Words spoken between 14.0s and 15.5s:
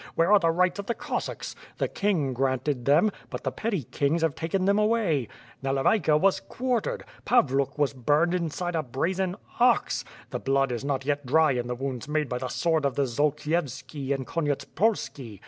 and Konyet spolski!